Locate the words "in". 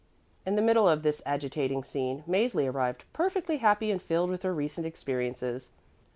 0.47-0.55